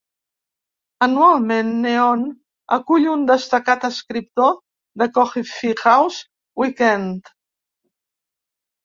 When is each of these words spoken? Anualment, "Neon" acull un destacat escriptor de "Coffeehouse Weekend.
Anualment, 1.05 1.67
"Neon" 1.83 2.23
acull 2.77 3.05
un 3.11 3.25
destacat 3.31 3.85
escriptor 3.89 4.55
de 5.03 5.09
"Coffeehouse 5.19 6.23
Weekend. 6.63 7.31